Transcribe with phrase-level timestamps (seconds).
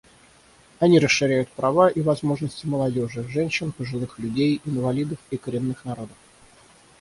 [0.79, 6.17] Они расширяют права и возможности молодежи, женщин, пожилых людей, инвалидов и коренных народов.